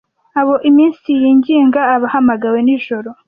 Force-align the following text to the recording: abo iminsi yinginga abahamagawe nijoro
abo 0.39 0.55
iminsi 0.69 1.09
yinginga 1.21 1.81
abahamagawe 1.95 2.59
nijoro 2.65 3.09